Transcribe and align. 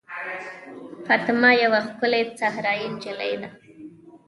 فاطمه 1.07 1.51
یوه 1.63 1.79
ښکلې 1.87 2.21
صحرايي 2.39 2.87
نجلۍ 2.93 3.33
ده. 3.41 3.49